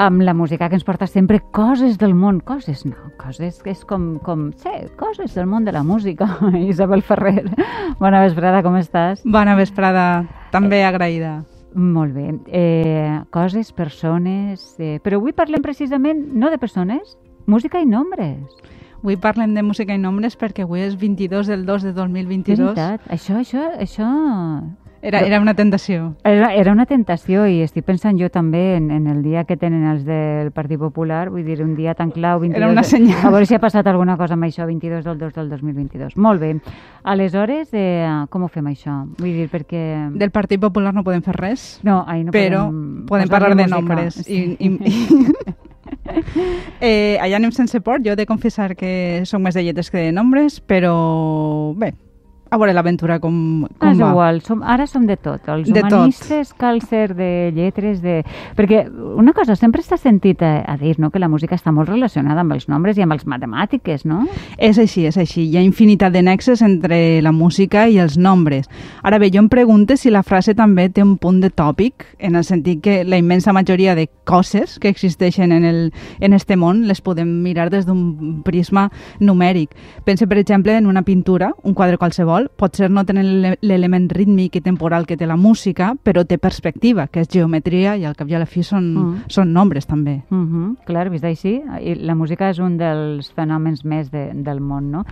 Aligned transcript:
amb 0.00 0.22
la 0.22 0.32
música 0.32 0.68
que 0.70 0.78
ens 0.78 0.84
porta 0.84 1.06
sempre 1.06 1.42
coses 1.52 1.98
del 2.00 2.14
món, 2.16 2.40
coses 2.40 2.86
no, 2.88 2.96
coses 3.20 3.58
que 3.60 3.74
és 3.74 3.82
com, 3.84 4.14
com 4.24 4.46
sí, 4.56 4.72
coses 4.96 5.34
del 5.36 5.44
món 5.50 5.66
de 5.68 5.74
la 5.76 5.82
música. 5.84 6.28
Isabel 6.56 7.04
Ferrer, 7.04 7.44
bona 8.00 8.22
vesprada, 8.24 8.62
com 8.64 8.78
estàs? 8.80 9.20
Bona 9.28 9.58
vesprada, 9.58 10.24
també 10.54 10.80
agraïda. 10.88 11.42
Molt 11.74 12.16
bé. 12.16 12.32
Eh, 12.48 13.20
coses, 13.30 13.74
persones... 13.76 14.72
Eh, 14.80 14.96
però 15.04 15.20
avui 15.20 15.36
parlem 15.36 15.62
precisament 15.62 16.24
no 16.32 16.48
de 16.50 16.58
persones, 16.58 17.18
música 17.46 17.84
i 17.84 17.86
nombres. 17.86 18.40
Avui 19.02 19.20
parlem 19.20 19.52
de 19.54 19.62
música 19.62 19.94
i 19.94 20.00
nombres 20.00 20.34
perquè 20.40 20.64
avui 20.64 20.82
és 20.82 20.96
22 20.98 21.52
del 21.52 21.68
2 21.68 21.90
de 21.90 21.92
2022. 21.92 22.56
És 22.56 22.64
veritat. 22.64 23.04
Això, 23.12 23.36
això, 23.44 23.68
això... 23.84 24.08
Era, 25.02 25.20
era 25.20 25.40
una 25.40 25.54
tentació. 25.54 26.14
Era, 26.24 26.52
era 26.54 26.72
una 26.72 26.84
tentació 26.84 27.46
i 27.48 27.62
estic 27.64 27.86
pensant 27.88 28.18
jo 28.20 28.28
també 28.28 28.76
en, 28.76 28.90
en 28.92 29.06
el 29.08 29.22
dia 29.24 29.44
que 29.48 29.56
tenen 29.56 29.86
els 29.88 30.04
del 30.04 30.50
Partit 30.52 30.78
Popular, 30.78 31.30
vull 31.32 31.44
dir, 31.46 31.62
un 31.64 31.72
dia 31.74 31.94
tan 31.96 32.10
clau, 32.12 32.40
22... 32.42 32.58
Era 32.60 32.68
una 32.68 32.84
senyal. 32.84 33.22
A 33.24 33.30
veure 33.32 33.48
si 33.48 33.56
ha 33.56 33.60
passat 33.62 33.88
alguna 33.88 34.18
cosa 34.20 34.36
amb 34.36 34.44
això, 34.44 34.66
22 34.68 35.04
del 35.06 35.16
2 35.18 35.32
del 35.38 35.48
2022. 35.54 36.18
Molt 36.20 36.44
bé. 36.44 36.52
Aleshores, 37.02 37.70
eh, 37.72 38.04
com 38.28 38.44
ho 38.44 38.50
fem 38.52 38.68
això? 38.74 38.98
Vull 39.18 39.32
dir, 39.40 39.48
perquè... 39.52 39.82
Del 40.20 40.34
Partit 40.36 40.60
Popular 40.60 40.92
no 40.92 41.04
podem 41.06 41.24
fer 41.24 41.36
res, 41.38 41.80
No, 41.86 42.02
ahí 42.06 42.24
no 42.24 42.34
però 42.36 42.66
podem, 42.68 43.06
podem 43.08 43.32
posar-li 43.32 43.32
parlar 43.32 43.56
de 43.56 43.62
música. 43.62 43.80
nombres. 43.80 44.20
Sí. 44.26 44.42
I, 44.60 44.68
i, 44.68 45.50
eh, 46.80 47.16
allà 47.20 47.40
anem 47.40 47.56
sense 47.56 47.80
port. 47.80 48.04
Jo 48.04 48.12
he 48.12 48.20
de 48.20 48.28
confessar 48.28 48.74
que 48.76 49.22
som 49.24 49.42
més 49.42 49.56
de 49.56 49.64
lletres 49.64 49.90
que 49.90 50.04
de 50.04 50.12
nombres, 50.12 50.60
però 50.60 51.72
bé, 51.80 51.94
a 52.50 52.58
veure 52.58 52.72
l'aventura 52.74 53.20
com, 53.22 53.66
com 53.78 53.92
és 53.92 53.98
va. 54.00 54.10
igual, 54.10 54.40
som, 54.42 54.62
ara 54.62 54.86
som 54.90 55.06
de 55.06 55.16
tot. 55.16 55.46
Els 55.48 55.68
De 55.70 55.80
tot. 55.82 55.92
humanistes 55.92 56.52
cal 56.58 56.80
ser 56.82 57.14
de 57.14 57.52
lletres, 57.54 58.00
de... 58.02 58.24
Perquè 58.58 58.84
una 58.90 59.32
cosa, 59.32 59.54
sempre 59.56 59.82
s'ha 59.86 59.96
sentit 60.00 60.42
a, 60.42 60.64
a 60.66 60.76
dir 60.76 60.96
no? 60.98 61.10
que 61.10 61.22
la 61.22 61.28
música 61.28 61.54
està 61.54 61.72
molt 61.72 61.88
relacionada 61.88 62.42
amb 62.42 62.56
els 62.56 62.68
nombres 62.68 62.98
i 62.98 63.04
amb 63.06 63.14
les 63.14 63.26
matemàtiques, 63.26 64.04
no? 64.04 64.24
És 64.58 64.78
així, 64.82 65.06
és 65.06 65.16
així. 65.20 65.46
Hi 65.46 65.58
ha 65.60 65.62
infinitat 65.62 66.12
de 66.12 66.22
nexes 66.26 66.62
entre 66.66 67.20
la 67.22 67.32
música 67.32 67.86
i 67.88 68.00
els 68.02 68.18
nombres. 68.18 68.66
Ara 69.02 69.18
bé, 69.22 69.30
jo 69.30 69.42
em 69.44 69.48
pregunto 69.48 69.96
si 69.96 70.10
la 70.10 70.24
frase 70.26 70.54
també 70.58 70.88
té 70.90 71.04
un 71.06 71.16
punt 71.18 71.40
de 71.40 71.50
tòpic, 71.50 72.06
en 72.18 72.34
el 72.36 72.44
sentit 72.44 72.82
que 72.82 73.04
la 73.04 73.18
immensa 73.20 73.52
majoria 73.52 73.94
de 73.94 74.08
coses 74.24 74.78
que 74.78 74.88
existeixen 74.88 75.52
en, 75.52 75.64
el, 75.64 75.92
en 76.20 76.32
este 76.32 76.56
món 76.56 76.86
les 76.88 77.00
podem 77.00 77.28
mirar 77.44 77.68
des 77.70 77.86
d'un 77.86 78.42
prisma 78.42 78.88
numèric. 79.20 79.74
Pense, 80.04 80.26
per 80.26 80.38
exemple, 80.38 80.76
en 80.76 80.86
una 80.86 81.02
pintura, 81.02 81.52
un 81.62 81.74
quadre 81.74 81.98
qualsevol, 81.98 82.39
potser 82.48 82.88
no 82.90 83.04
tenen 83.04 83.26
l'ele- 83.42 83.58
l'element 83.60 84.08
rítmic 84.12 84.56
i 84.56 84.60
temporal 84.60 85.04
que 85.06 85.16
té 85.16 85.26
la 85.26 85.36
música, 85.36 85.94
però 86.02 86.24
té 86.26 86.38
perspectiva, 86.38 87.06
que 87.08 87.20
és 87.20 87.28
geometria 87.28 87.96
i 87.96 88.04
al 88.04 88.16
cap 88.16 88.28
i 88.30 88.34
a 88.34 88.38
la 88.38 88.46
fi 88.46 88.62
són, 88.62 88.94
Mm. 88.94 89.16
són 89.28 89.52
nombres 89.52 89.86
també. 89.86 90.22
Uh 90.30 90.36
-huh, 90.36 90.76
clar, 90.86 91.10
vist 91.10 91.24
així, 91.24 91.60
la 92.00 92.14
música 92.14 92.48
és 92.50 92.58
un 92.58 92.76
dels 92.78 93.30
fenòmens 93.32 93.84
més 93.84 94.10
de, 94.10 94.30
del 94.34 94.60
món, 94.60 94.90
no? 94.90 95.04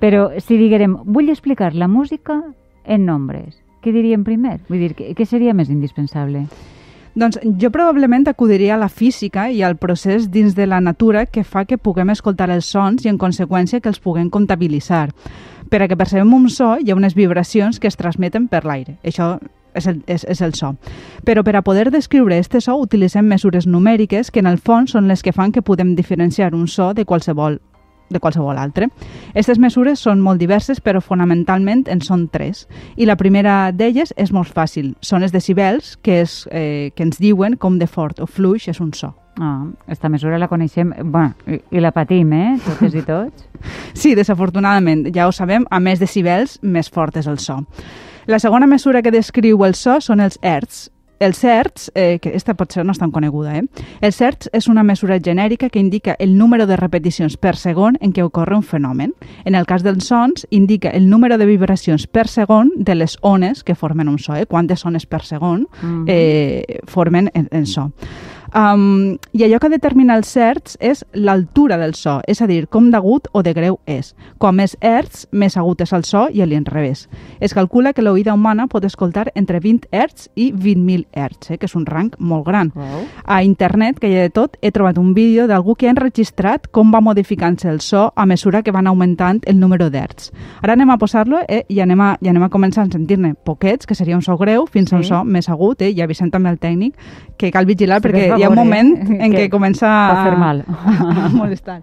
Però 0.00 0.30
si 0.40 0.56
diguérem, 0.56 0.96
vull 1.04 1.28
explicar 1.28 1.74
la 1.74 1.86
música 1.88 2.42
en 2.84 3.04
nombres, 3.06 3.62
què 3.82 3.92
diríem 3.92 4.24
primer? 4.24 4.60
Vull 4.68 4.78
dir, 4.78 4.94
què, 4.94 5.14
què 5.14 5.24
seria 5.26 5.52
més 5.54 5.68
indispensable? 5.68 6.46
Doncs 7.14 7.38
jo 7.58 7.70
probablement 7.70 8.26
acudiria 8.26 8.74
a 8.74 8.78
la 8.78 8.88
física 8.88 9.50
i 9.50 9.60
al 9.62 9.76
procés 9.76 10.30
dins 10.30 10.54
de 10.54 10.66
la 10.66 10.80
natura 10.80 11.26
que 11.26 11.44
fa 11.44 11.66
que 11.66 11.76
puguem 11.76 12.08
escoltar 12.08 12.48
els 12.48 12.64
sons 12.64 13.04
i, 13.04 13.08
en 13.10 13.18
conseqüència, 13.18 13.80
que 13.82 13.88
els 13.90 14.00
puguem 14.00 14.30
comptabilitzar. 14.30 15.10
Per 15.72 15.80
a 15.80 15.88
que 15.88 15.96
percebem 15.96 16.34
un 16.36 16.50
so, 16.52 16.74
hi 16.76 16.90
ha 16.92 16.94
unes 16.98 17.14
vibracions 17.16 17.78
que 17.80 17.88
es 17.88 17.96
transmeten 17.96 18.44
per 18.52 18.66
l'aire. 18.68 18.98
Això 19.08 19.38
és 19.72 19.86
el, 19.88 20.02
és, 20.04 20.26
és 20.28 20.42
el 20.44 20.52
so. 20.52 20.74
Però 21.24 21.40
per 21.40 21.54
a 21.56 21.62
poder 21.64 21.86
descriure 21.90 22.36
este 22.36 22.60
so 22.60 22.74
utilitzem 22.76 23.24
mesures 23.24 23.64
numèriques 23.66 24.28
que 24.30 24.42
en 24.44 24.50
el 24.50 24.60
fons 24.60 24.92
són 24.92 25.08
les 25.08 25.24
que 25.24 25.32
fan 25.32 25.52
que 25.52 25.64
podem 25.64 25.94
diferenciar 25.96 26.52
un 26.52 26.68
so 26.68 26.92
de 26.92 27.06
qualsevol 27.08 27.62
de 28.12 28.20
qualsevol 28.20 28.58
altre. 28.60 28.90
Aquestes 29.30 29.56
mesures 29.56 30.02
són 30.04 30.20
molt 30.20 30.36
diverses, 30.36 30.82
però 30.84 31.00
fonamentalment 31.00 31.86
en 31.88 32.04
són 32.04 32.26
tres. 32.28 32.66
I 33.00 33.08
la 33.08 33.16
primera 33.16 33.72
d'elles 33.72 34.12
és 34.20 34.34
molt 34.36 34.52
fàcil. 34.52 34.92
Són 35.00 35.24
els 35.24 35.32
decibels, 35.32 35.96
que, 36.04 36.20
és, 36.20 36.42
eh, 36.52 36.92
que 36.92 37.08
ens 37.08 37.16
diuen 37.16 37.56
com 37.56 37.80
de 37.80 37.88
fort 37.88 38.20
o 38.20 38.28
fluix 38.28 38.68
és 38.68 38.84
un 38.84 38.92
so. 38.92 39.14
Ah, 39.40 39.64
esta 39.88 40.08
mesura 40.10 40.38
la 40.38 40.48
coneixem, 40.48 40.90
bueno, 41.04 41.32
i, 41.48 41.56
i 41.70 41.80
la 41.80 41.90
patim, 41.92 42.32
eh, 42.36 42.58
totes 42.66 42.94
i 42.94 43.02
tots. 43.02 43.48
Sí, 43.94 44.14
desafortunadament, 44.14 45.06
ja 45.14 45.28
ho 45.28 45.32
sabem, 45.32 45.64
a 45.70 45.78
més 45.80 46.00
decibels, 46.00 46.58
més 46.62 46.88
fort 46.90 47.16
és 47.16 47.26
el 47.30 47.38
so. 47.38 47.60
La 48.26 48.38
segona 48.42 48.66
mesura 48.66 49.02
que 49.02 49.10
descriu 49.14 49.64
el 49.64 49.74
so 49.74 50.00
són 50.00 50.20
els 50.20 50.38
hertz. 50.42 50.88
Els 51.22 51.38
hertz, 51.46 51.84
eh, 51.94 52.18
que 52.18 52.32
esta 52.34 52.54
potser 52.58 52.82
no 52.84 52.90
és 52.90 52.98
tan 52.98 53.12
coneguda, 53.14 53.52
eh? 53.60 53.62
Els 54.02 54.16
hertz 54.20 54.48
és 54.52 54.66
una 54.66 54.82
mesura 54.82 55.20
genèrica 55.22 55.68
que 55.70 55.78
indica 55.78 56.16
el 56.18 56.36
número 56.36 56.66
de 56.66 56.74
repeticions 56.76 57.36
per 57.38 57.54
segon 57.56 57.94
en 58.00 58.10
què 58.12 58.24
ocorre 58.26 58.56
un 58.58 58.64
fenomen. 58.66 59.12
En 59.44 59.54
el 59.54 59.64
cas 59.70 59.84
dels 59.86 60.08
sons, 60.10 60.48
indica 60.50 60.90
el 60.90 61.06
número 61.08 61.38
de 61.38 61.46
vibracions 61.46 62.08
per 62.08 62.26
segon 62.26 62.72
de 62.74 62.96
les 62.96 63.16
ones 63.22 63.62
que 63.62 63.76
formen 63.76 64.08
un 64.10 64.18
so, 64.18 64.34
eh? 64.34 64.46
Quantes 64.46 64.84
ones 64.84 65.06
per 65.06 65.22
segon 65.22 65.68
Mhm. 65.80 66.04
eh, 66.08 66.80
formen 66.90 67.30
el, 67.34 67.46
el 67.52 67.66
so. 67.68 67.92
Um, 68.54 69.16
I 69.32 69.44
allò 69.46 69.58
que 69.62 69.70
determina 69.72 70.14
els 70.18 70.34
hertz 70.36 70.76
és 70.80 71.04
l'altura 71.16 71.78
del 71.80 71.94
so, 71.96 72.18
és 72.28 72.42
a 72.42 72.46
dir, 72.46 72.66
com 72.68 72.90
d'agut 72.92 73.28
o 73.32 73.42
de 73.42 73.54
greu 73.56 73.78
és. 73.88 74.10
Com 74.38 74.58
més 74.60 74.76
hertz, 74.80 75.26
més 75.32 75.56
agut 75.56 75.80
és 75.80 75.92
el 75.96 76.04
so 76.04 76.26
i 76.28 76.42
a 76.42 76.46
l'inrevés. 76.46 77.06
Es 77.40 77.54
calcula 77.56 77.94
que 77.96 78.02
l'oïda 78.04 78.34
humana 78.34 78.66
pot 78.68 78.84
escoltar 78.84 79.30
entre 79.34 79.60
20 79.60 79.88
hertz 79.90 80.28
i 80.36 80.50
20.000 80.52 81.06
hertz, 81.12 81.50
eh, 81.50 81.58
que 81.58 81.66
és 81.66 81.74
un 81.78 81.86
rang 81.86 82.10
molt 82.18 82.44
gran. 82.46 82.72
Wow. 82.74 83.06
A 83.24 83.42
internet, 83.42 83.98
que 83.98 84.10
hi 84.10 84.18
ha 84.18 84.26
de 84.26 84.30
tot, 84.30 84.58
he 84.60 84.70
trobat 84.70 84.98
un 84.98 85.14
vídeo 85.14 85.46
d'algú 85.48 85.74
que 85.74 85.88
ha 85.88 85.94
enregistrat 85.94 86.68
com 86.70 86.92
va 86.92 87.00
modificant-se 87.00 87.70
el 87.70 87.80
so 87.80 88.12
a 88.14 88.26
mesura 88.26 88.62
que 88.62 88.72
van 88.72 88.86
augmentant 88.86 89.40
el 89.46 89.58
número 89.60 89.88
d'hertz. 89.90 90.30
Ara 90.60 90.74
anem 90.76 90.90
a 90.90 90.98
posar-lo 90.98 91.40
eh, 91.48 91.64
i 91.68 91.80
anem 91.80 92.00
a, 92.00 92.12
i 92.20 92.28
anem 92.28 92.42
a 92.44 92.50
començar 92.50 92.84
a 92.84 92.90
sentir-ne 92.92 93.34
poquets, 93.34 93.86
que 93.86 93.94
seria 93.94 94.16
un 94.16 94.22
so 94.22 94.36
greu, 94.36 94.66
fins 94.66 94.92
a 94.92 94.96
un 94.96 95.02
Sí. 95.02 95.08
so 95.08 95.24
més 95.24 95.48
agut, 95.48 95.80
eh, 95.82 95.90
i 95.90 96.00
avisem 96.02 96.30
també 96.30 96.48
al 96.50 96.58
tècnic 96.58 96.94
que 97.38 97.50
cal 97.50 97.64
vigilar 97.66 98.00
Sí, 98.02 98.08
perquè 98.08 98.28
per 98.28 98.41
hi 98.42 98.44
ha 98.44 98.50
un 98.50 98.56
favor, 98.56 98.66
moment 98.66 98.92
eh, 98.98 99.22
en 99.24 99.38
què 99.38 99.48
comença 99.50 99.86
Pot 99.86 100.18
a, 100.18 100.26
fer 100.26 100.36
mal. 100.36 100.64
a 101.26 101.30
molestar. 101.36 101.80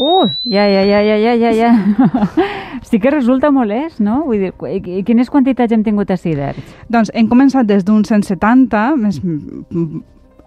Uh, 0.00 0.30
ja, 0.48 0.64
ja, 0.64 0.80
ja, 0.82 1.02
ja, 1.04 1.16
ja, 1.16 1.34
ja, 1.34 1.50
ja. 1.52 1.70
sí 2.88 2.98
que 2.98 3.10
resulta 3.10 3.50
molest, 3.52 4.00
no? 4.00 4.22
Vull 4.24 4.46
dir, 4.46 5.02
quines 5.04 5.28
quantitats 5.28 5.76
hem 5.76 5.84
tingut 5.84 6.10
així 6.10 6.32
d'hertz? 6.34 6.72
Doncs 6.88 7.12
hem 7.12 7.28
començat 7.28 7.68
des 7.68 7.84
d'un 7.84 8.00
170, 8.08 8.96
més 8.96 9.20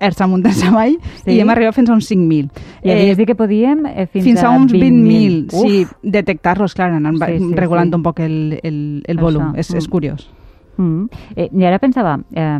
hertz 0.03 0.21
amunt 0.21 0.45
i 0.45 0.67
avall, 0.67 0.97
Sí. 1.23 1.31
i 1.31 1.39
hem 1.39 1.49
arribat 1.53 1.75
fins 1.75 1.89
a 1.89 1.97
uns 1.97 2.09
5.000. 2.11 2.49
I 2.83 2.91
havies 2.91 3.17
dit 3.17 3.27
que 3.27 3.35
podíem 3.39 3.85
eh, 3.87 4.07
fins, 4.07 4.25
fins, 4.25 4.43
a, 4.43 4.51
uns 4.51 4.73
20.000, 4.73 5.47
20.000. 5.49 5.61
sí, 5.63 5.87
detectar-los, 6.03 6.75
clar, 6.75 6.91
anant 6.91 7.17
Sí, 7.23 7.37
sí, 7.39 7.51
regulant 7.55 7.89
sí. 7.91 7.95
un 7.95 8.03
poc 8.03 8.19
el, 8.19 8.59
el, 8.63 8.79
el 9.07 9.17
volum, 9.17 9.53
so, 9.53 9.59
és, 9.59 9.73
és 9.73 9.87
mm. 9.87 9.91
curiós. 9.91 10.27
Mm. 10.77 11.05
Eh, 11.35 11.49
I 11.53 11.65
ara 11.69 11.79
pensava, 11.79 12.17
eh, 12.33 12.59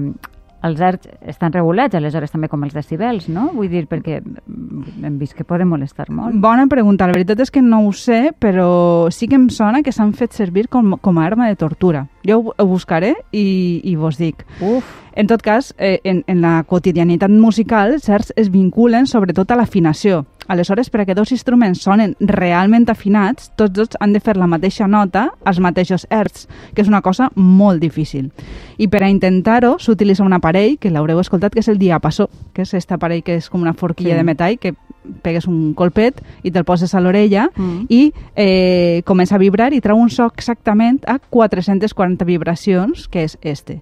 els 0.64 0.80
hertz 0.82 1.10
estan 1.28 1.54
regulats, 1.54 1.96
aleshores 1.96 2.32
també 2.32 2.50
com 2.52 2.64
els 2.64 2.74
decibels, 2.76 3.28
no? 3.30 3.50
Vull 3.54 3.70
dir, 3.72 3.86
perquè 3.92 4.22
hem 4.24 5.20
vist 5.20 5.36
que 5.38 5.46
poden 5.48 5.70
molestar 5.72 6.10
molt. 6.10 6.36
Bona 6.40 6.68
pregunta, 6.72 7.08
la 7.08 7.16
veritat 7.16 7.44
és 7.44 7.52
que 7.52 7.62
no 7.62 7.84
ho 7.88 7.94
sé, 7.94 8.32
però 8.40 9.12
sí 9.12 9.28
que 9.28 9.40
em 9.40 9.50
sona 9.54 9.84
que 9.84 9.92
s'han 9.92 10.16
fet 10.18 10.34
servir 10.34 10.70
com, 10.72 10.96
com 11.02 11.20
a 11.20 11.28
arma 11.28 11.52
de 11.52 11.60
tortura. 11.60 12.08
Jo 12.28 12.40
ho 12.56 12.68
buscaré 12.68 13.16
i, 13.32 13.82
i 13.84 13.96
vos 14.00 14.18
dic. 14.18 14.46
Uf, 14.64 15.00
En 15.16 15.28
tot 15.28 15.44
cas, 15.46 15.76
eh, 15.78 16.00
en, 16.04 16.24
en 16.26 16.42
la 16.42 16.64
quotidianitat 16.66 17.30
musical, 17.30 18.00
certs 18.02 18.34
es 18.36 18.50
vinculen 18.50 19.06
sobretot 19.06 19.52
a 19.52 19.58
l'afinació. 19.60 20.24
Aleshores, 20.48 20.90
per 20.90 21.02
a 21.02 21.06
que 21.06 21.16
dos 21.16 21.32
instruments 21.32 21.82
sonen 21.82 22.16
realment 22.20 22.90
afinats, 22.90 23.52
tots 23.56 23.74
dos 23.74 23.90
han 24.00 24.14
de 24.14 24.20
fer 24.20 24.36
la 24.38 24.48
mateixa 24.48 24.88
nota 24.88 25.30
als 25.46 25.60
mateixos 25.60 26.08
hertz, 26.10 26.48
que 26.74 26.82
és 26.82 26.88
una 26.88 27.02
cosa 27.02 27.30
molt 27.36 27.80
difícil. 27.82 28.32
I 28.78 28.88
per 28.88 29.04
a 29.04 29.10
intentar-ho 29.10 29.78
s'utilitza 29.80 30.24
un 30.24 30.34
aparell, 30.34 30.78
que 30.80 30.90
l'haureu 30.92 31.20
escoltat, 31.20 31.54
que 31.54 31.60
és 31.62 31.68
el 31.70 31.78
diapasó, 31.80 32.30
que 32.54 32.64
és 32.64 32.74
aquest 32.74 32.92
aparell 32.92 33.24
que 33.24 33.36
és 33.36 33.50
com 33.50 33.62
una 33.62 33.74
forquilla 33.74 34.12
Sí. 34.12 34.18
de 34.18 34.24
metall, 34.24 34.60
que 34.60 34.74
pegues 35.22 35.48
un 35.48 35.74
colpet 35.74 36.22
i 36.44 36.52
te'l 36.52 36.64
poses 36.64 36.94
a 36.96 37.00
l'orella 37.02 37.50
Mm. 37.56 37.86
i 37.90 38.14
eh, 38.36 39.02
comença 39.06 39.36
a 39.36 39.38
vibrar 39.38 39.74
i 39.74 39.82
treu 39.82 39.98
un 39.98 40.10
so 40.10 40.26
exactament 40.26 41.02
a 41.08 41.20
440 41.20 42.24
vibracions, 42.26 43.08
que 43.08 43.24
és 43.24 43.38
este. 43.42 43.82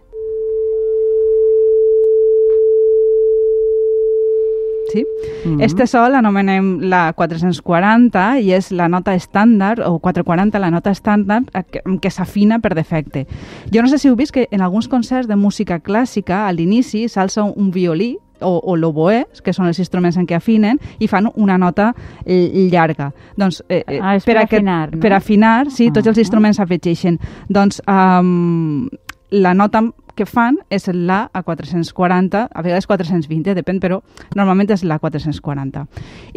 Sí? 4.92 5.06
Mm. 5.46 5.62
Este 5.62 5.88
so 5.88 6.04
l'anomenem 6.10 6.74
la 6.92 7.14
440 7.18 8.26
i 8.42 8.52
és 8.56 8.72
la 8.76 8.90
nota 8.92 9.16
estàndard, 9.16 9.84
o 9.86 10.00
440, 10.00 10.60
la 10.60 10.72
nota 10.72 10.92
estàndard 10.92 11.52
que, 11.72 11.84
que 12.02 12.12
s'afina 12.12 12.60
per 12.60 12.74
defecte. 12.76 13.26
Jo 13.72 13.82
no 13.82 13.92
sé 13.92 14.02
si 14.02 14.10
heu 14.10 14.18
vist 14.20 14.36
que 14.36 14.48
en 14.52 14.62
alguns 14.62 14.90
concerts 14.92 15.30
de 15.30 15.38
música 15.40 15.80
clàssica, 15.80 16.46
a 16.48 16.52
l'inici, 16.52 17.08
s'alça 17.10 17.46
un 17.46 17.72
violí 17.72 18.16
o, 18.42 18.58
o 18.58 18.76
l'oboè, 18.76 19.24
que 19.44 19.54
són 19.54 19.70
els 19.70 19.80
instruments 19.82 20.18
en 20.18 20.28
què 20.28 20.36
afinen, 20.38 20.80
i 21.00 21.08
fan 21.08 21.30
una 21.36 21.58
nota 21.62 21.92
llarga. 22.26 23.12
Doncs, 23.38 23.62
eh, 23.70 23.84
eh, 23.86 24.00
ah, 24.02 24.18
per, 24.18 24.34
per 24.34 24.44
afinar, 24.44 24.82
no? 24.92 25.02
Per 25.04 25.14
afinar, 25.16 25.56
sí, 25.72 25.92
tots 25.94 26.12
els 26.12 26.22
instruments 26.22 26.60
afegeixen. 26.60 27.20
Doncs 27.50 27.82
um, 27.88 28.90
la 29.32 29.54
nota 29.56 29.84
que 30.22 30.28
fan 30.30 30.60
és 30.70 30.86
la 30.94 31.24
a 31.34 31.42
440, 31.42 32.44
a 32.46 32.62
vegades 32.62 32.86
420, 32.86 33.56
depèn, 33.58 33.80
però 33.82 34.02
normalment 34.38 34.70
és 34.76 34.84
la 34.86 35.00
440. 35.02 35.88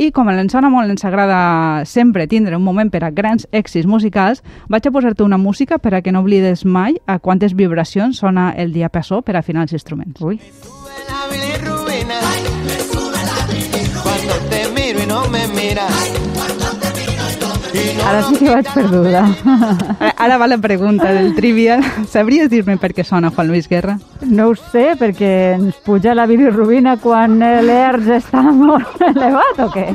I 0.01 0.09
com 0.17 0.31
ens 0.33 0.57
sona 0.57 0.71
molt, 0.73 0.89
ens 0.89 1.05
agrada 1.05 1.85
sempre 1.89 2.27
tindre 2.31 2.57
un 2.57 2.65
moment 2.65 2.89
per 2.91 3.03
a 3.05 3.13
grans 3.13 3.45
èxits 3.53 3.89
musicals, 3.91 4.41
vaig 4.73 4.89
a 4.89 4.95
posar-te 4.95 5.25
una 5.27 5.39
música 5.39 5.79
per 5.79 5.95
a 5.95 6.03
que 6.03 6.15
no 6.15 6.25
oblides 6.25 6.65
mai 6.65 6.97
a 7.07 7.19
quantes 7.19 7.53
vibracions 7.55 8.23
sona 8.25 8.53
el 8.57 8.73
diapasó 8.73 9.21
per 9.21 9.37
afinar 9.37 9.69
els 9.69 9.77
instruments. 9.77 10.21
Ui. 10.23 10.41
Cuando 14.05 14.35
te 14.51 14.69
miro 14.75 15.03
y 15.03 15.07
no 15.07 15.29
me 15.29 15.47
miras 15.49 16.34
Ara 17.75 18.23
sí 18.29 18.37
que 18.39 18.51
vaig 18.51 18.69
perduda. 18.75 19.23
Ara, 20.17 20.37
va 20.39 20.47
la 20.47 20.59
pregunta 20.59 21.11
del 21.13 21.35
trivial. 21.35 21.83
Sabries 22.11 22.49
dir-me 22.53 22.77
per 22.79 22.93
què 22.95 23.05
sona 23.07 23.33
Juan 23.35 23.49
Luis 23.51 23.67
Guerra? 23.69 23.97
No 24.23 24.51
ho 24.51 24.55
sé, 24.55 24.93
perquè 25.01 25.31
ens 25.57 25.81
puja 25.85 26.15
la 26.15 26.27
bilirrubina 26.31 26.97
quan 27.03 27.39
l'ERS 27.41 28.11
està 28.21 28.43
molt 28.47 29.03
elevat 29.11 29.63
o 29.65 29.69
què? 29.75 29.89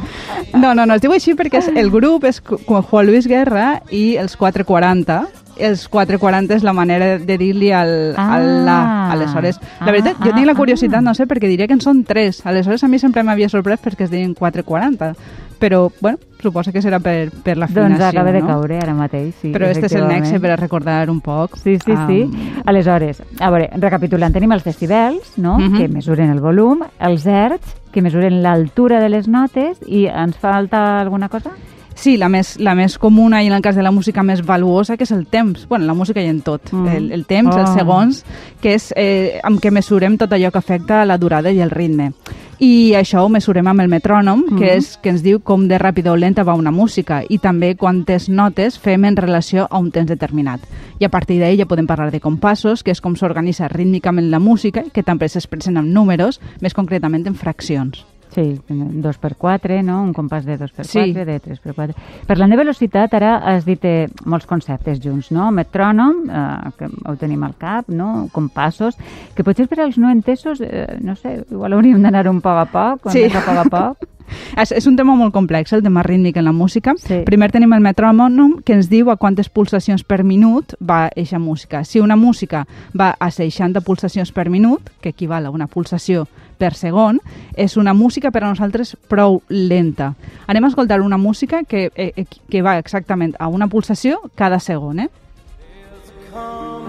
No, 0.58 0.74
no, 0.74 0.86
no, 0.86 0.98
es 0.98 1.04
diu 1.06 1.16
així 1.16 1.36
perquè 1.40 1.62
el 1.76 1.92
grup 1.94 2.28
és 2.28 2.42
Juan 2.44 3.08
Luis 3.08 3.30
Guerra 3.30 3.80
i 3.96 4.18
els 4.20 4.36
440, 4.36 5.22
els 5.60 5.88
440 5.92 6.56
és 6.56 6.64
la 6.64 6.74
manera 6.74 7.18
de 7.20 7.38
dir-li 7.38 7.72
al, 7.76 8.16
ah, 8.16 8.30
al 8.38 8.48
la. 8.66 8.80
Aleshores, 9.14 9.60
la 9.60 9.88
ah, 9.88 9.92
veritat, 9.92 10.18
jo 10.24 10.32
ah, 10.32 10.36
tinc 10.36 10.48
la 10.48 10.56
curiositat, 10.56 11.04
no 11.06 11.14
sé, 11.18 11.28
perquè 11.30 11.52
diria 11.52 11.68
que 11.68 11.78
en 11.78 11.84
són 11.84 12.04
3. 12.08 12.46
Aleshores, 12.50 12.84
a 12.84 12.90
mi 12.92 13.00
sempre 13.00 13.24
m'havia 13.24 13.50
sorprès 13.52 13.82
perquè 13.84 14.08
es 14.08 14.14
deien 14.14 14.34
440 14.34 15.14
però, 15.60 15.92
bueno, 16.00 16.18
suposa 16.42 16.72
que 16.72 16.82
serà 16.82 17.02
per, 17.04 17.30
per 17.44 17.58
l'afinació, 17.60 17.90
Doncs 17.92 18.06
acaba 18.08 18.32
de 18.32 18.40
no? 18.42 18.48
caure 18.48 18.78
ara 18.80 18.96
mateix, 18.96 19.34
sí. 19.42 19.52
Però 19.54 19.68
este 19.68 19.90
és 19.90 19.96
el 20.00 20.08
nexe 20.08 20.40
per 20.40 20.54
a 20.56 20.58
recordar 20.58 21.02
un 21.12 21.20
poc. 21.22 21.60
Sí, 21.60 21.76
sí, 21.84 21.92
um... 21.92 22.08
sí. 22.08 22.62
Aleshores, 22.66 23.20
a 23.38 23.52
veure, 23.52 23.68
recapitulant, 23.76 24.34
tenim 24.34 24.56
els 24.56 24.64
decibels, 24.64 25.36
no?, 25.38 25.58
uh 25.58 25.60
mhm. 25.60 25.74
-huh. 25.74 25.78
que 25.78 25.88
mesuren 25.90 26.32
el 26.32 26.40
volum, 26.40 26.86
els 26.98 27.28
hertz, 27.28 27.76
que 27.92 28.02
mesuren 28.02 28.42
l'altura 28.42 29.02
de 29.02 29.10
les 29.10 29.28
notes, 29.28 29.78
i 29.86 30.06
ens 30.08 30.38
falta 30.38 31.02
alguna 31.02 31.28
cosa? 31.28 31.52
Sí, 32.00 32.16
la 32.16 32.30
més, 32.32 32.54
la 32.64 32.78
més 32.80 32.94
comuna 32.98 33.42
i 33.44 33.50
en 33.50 33.54
el 33.58 33.62
cas 33.62 33.76
de 33.76 33.84
la 33.84 33.92
música 33.92 34.24
més 34.24 34.40
valuosa, 34.48 34.96
que 34.96 35.04
és 35.04 35.12
el 35.12 35.26
temps. 35.28 35.68
bueno, 35.68 35.86
la 35.86 35.94
música 35.94 36.22
i 36.22 36.30
en 36.32 36.40
tot. 36.42 36.72
Mm. 36.72 36.88
El, 36.88 37.12
el 37.12 37.26
temps, 37.26 37.52
oh. 37.54 37.60
els 37.60 37.74
segons, 37.76 38.22
que 38.62 38.74
és 38.78 38.94
eh, 38.96 39.40
amb 39.44 39.60
què 39.60 39.72
mesurem 39.72 40.16
tot 40.18 40.32
allò 40.32 40.52
que 40.52 40.62
afecta 40.62 41.04
la 41.04 41.18
durada 41.18 41.52
i 41.52 41.60
el 41.60 41.72
ritme. 41.72 42.14
I 42.60 42.94
això 42.96 43.24
ho 43.24 43.30
mesurem 43.32 43.68
amb 43.68 43.84
el 43.84 43.92
metrònom, 43.92 44.46
que, 44.48 44.54
mm 44.54 44.60
-hmm. 44.60 44.78
és, 44.78 44.98
que 45.02 45.10
ens 45.10 45.24
diu 45.24 45.40
com 45.40 45.68
de 45.68 45.78
ràpida 45.78 46.12
o 46.12 46.16
lenta 46.16 46.44
va 46.44 46.54
una 46.54 46.72
música 46.72 47.24
i 47.28 47.38
també 47.38 47.76
quantes 47.76 48.30
notes 48.30 48.80
fem 48.80 49.04
en 49.06 49.18
relació 49.18 49.68
a 49.70 49.78
un 49.78 49.92
temps 49.92 50.08
determinat. 50.08 50.62
I 51.00 51.06
a 51.06 51.10
partir 51.10 51.40
d'ahir 51.40 51.60
ja 51.60 51.66
podem 51.66 51.88
parlar 51.88 52.12
de 52.12 52.20
compassos, 52.20 52.84
que 52.84 52.92
és 52.92 53.02
com 53.02 53.16
s'organitza 53.16 53.68
rítmicament 53.68 54.30
la 54.30 54.40
música, 54.40 54.84
que 54.94 55.04
també 55.04 55.28
s'expressen 55.28 55.78
en 55.78 55.94
números, 55.94 56.40
més 56.62 56.74
concretament 56.74 57.28
en 57.28 57.36
fraccions. 57.36 58.06
Sí, 58.30 58.60
2 58.70 59.18
per 59.18 59.34
4, 59.42 59.80
no? 59.82 60.04
un 60.04 60.12
compàs 60.14 60.46
de 60.46 60.58
2 60.58 60.72
per 60.72 60.86
4, 60.86 60.92
sí. 60.92 61.14
de 61.14 61.40
3 61.40 61.62
per 61.64 61.74
4. 61.74 61.96
Parlant 62.30 62.54
de 62.54 62.60
velocitat, 62.60 63.16
ara 63.18 63.32
has 63.54 63.66
dit 63.66 63.86
eh, 63.90 64.06
molts 64.30 64.46
conceptes 64.50 65.02
junts, 65.02 65.32
no? 65.34 65.50
Metrònom, 65.56 66.22
eh, 66.30 66.70
que 66.78 66.92
ho 67.10 67.16
tenim 67.18 67.44
al 67.48 67.58
cap, 67.58 67.90
no? 67.90 68.28
Compassos, 68.36 69.00
que 69.34 69.46
potser 69.48 69.66
per 69.72 69.82
als 69.86 69.98
no 69.98 70.14
entesos, 70.14 70.62
eh, 70.62 71.00
no 71.02 71.18
sé, 71.18 71.40
igual 71.50 71.74
hauríem 71.74 72.06
d'anar 72.06 72.28
un 72.30 72.42
poc 72.46 72.62
a 72.62 72.70
poc, 72.70 73.12
sí. 73.16 73.26
a 73.26 73.42
poc 73.42 73.66
a 73.66 73.68
poc. 73.74 74.10
és, 74.58 74.72
és 74.72 74.88
un 74.90 74.98
tema 75.00 75.16
molt 75.16 75.34
complex, 75.34 75.74
el 75.74 75.84
tema 75.84 76.04
rítmic 76.04 76.38
en 76.38 76.46
la 76.46 76.54
música. 76.56 76.96
Sí. 77.00 77.22
Primer 77.28 77.52
tenim 77.54 77.74
el 77.76 77.84
metrònom, 77.86 78.60
que 78.66 78.76
ens 78.78 78.90
diu 78.92 79.12
a 79.12 79.18
quantes 79.18 79.50
pulsacions 79.50 80.04
per 80.04 80.24
minut 80.24 80.76
va 80.80 81.08
eixa 81.16 81.40
música. 81.40 81.84
Si 81.84 82.00
una 82.00 82.18
música 82.20 82.66
va 82.98 83.14
a 83.20 83.32
60 83.32 83.82
pulsacions 83.82 84.32
per 84.32 84.50
minut, 84.50 84.90
que 85.02 85.14
equival 85.14 85.46
a 85.46 85.54
una 85.54 85.68
pulsació 85.68 86.28
per 86.60 86.74
segon, 86.76 87.22
és 87.56 87.78
una 87.80 87.94
música 87.94 88.32
per 88.32 88.44
a 88.44 88.50
nosaltres 88.50 88.98
prou 89.08 89.42
lenta. 89.48 90.14
Anem 90.48 90.66
a 90.68 90.72
escoltar 90.74 91.00
una 91.02 91.18
música 91.18 91.64
que, 91.64 91.90
eh, 91.96 92.12
eh 92.16 92.26
que 92.50 92.62
va 92.62 92.78
exactament 92.78 93.36
a 93.40 93.48
una 93.48 93.68
pulsació 93.68 94.20
cada 94.36 94.60
segon, 94.60 95.00
eh? 95.00 95.10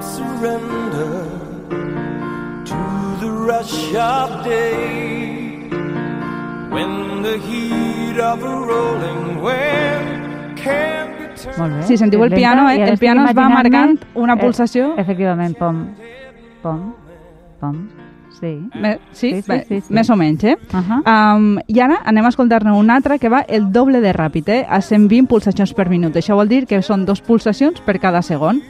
surrender 0.03 1.29
to 2.65 2.75
the 3.21 3.31
rush 3.31 3.95
of 3.95 4.45
day 4.45 5.30
molt 11.59 11.75
bé. 11.77 11.83
Si 11.89 11.97
sentiu 11.97 12.23
el 12.25 12.33
piano, 12.33 12.69
eh? 12.71 12.83
el 12.89 12.99
piano 12.99 13.25
es 13.29 13.37
va 13.37 13.49
marcant 13.49 13.99
una 14.15 14.37
pulsació. 14.37 14.95
Eh, 14.97 15.03
efectivament, 15.03 15.57
pom, 15.59 15.89
pom, 16.63 16.93
pom, 17.61 17.89
Sí. 18.41 18.55
Me, 18.73 18.95
sí? 19.13 19.35
Sí, 19.35 19.43
sí, 19.43 19.53
sí, 19.69 19.81
sí, 19.83 19.93
Més 19.93 20.09
o 20.09 20.17
menys, 20.17 20.45
eh? 20.45 20.57
Uh 20.73 20.79
-huh. 20.79 21.37
um, 21.37 21.59
I 21.67 21.81
ara 21.81 22.01
anem 22.05 22.25
a 22.25 22.29
escoltar-ne 22.29 22.73
un 22.73 22.89
altre 22.89 23.19
que 23.19 23.29
va 23.29 23.41
el 23.41 23.71
doble 23.71 24.01
de 24.01 24.15
ràpid, 24.15 24.49
eh? 24.49 24.67
A 24.69 24.81
120 24.81 25.27
pulsacions 25.27 25.75
per 25.75 25.91
minut. 25.91 26.15
Això 26.15 26.35
vol 26.35 26.49
dir 26.49 26.67
que 26.67 26.81
són 26.81 27.05
dos 27.05 27.21
pulsacions 27.21 27.81
per 27.81 27.99
cada 27.99 28.23
segon. 28.23 28.63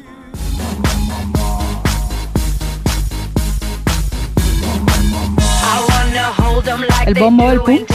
El 7.10 7.18
bombo, 7.18 7.50
el 7.50 7.58
punt, 7.66 7.88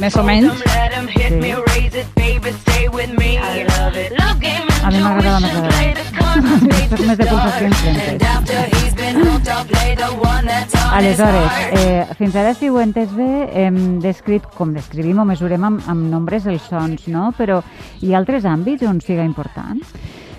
més 0.00 0.14
o 0.16 0.22
menys. 0.24 0.62
Sí. 1.20 1.36
A 4.80 4.88
mi 4.88 5.02
m'agradava 5.04 5.40
més 5.44 5.52
la 5.52 5.68
més 7.10 7.18
de 7.20 7.26
pulsacions 7.28 7.84
lentes. 7.84 8.24
Aleshores, 10.96 11.52
eh, 11.76 12.08
fins 12.16 12.40
ara, 12.40 12.56
si 12.56 12.72
ho 12.72 12.80
he 12.80 12.88
entès 12.88 13.12
bé, 13.12 13.30
hem 13.66 14.00
descrit 14.00 14.48
com 14.56 14.72
descrivim 14.72 15.20
o 15.20 15.28
mesurem 15.28 15.68
amb, 15.68 15.84
amb 15.84 16.08
nombres 16.08 16.48
els 16.48 16.64
sons, 16.72 17.04
no? 17.12 17.34
Però 17.36 17.60
hi 18.00 18.14
ha 18.14 18.20
altres 18.22 18.48
àmbits 18.48 18.88
on 18.88 19.04
siga 19.04 19.28
important? 19.28 19.84